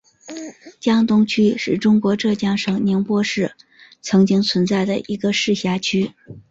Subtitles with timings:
[0.79, 3.55] 江东区是中国浙江省宁波市
[4.01, 6.11] 曾经存在的一个市辖区。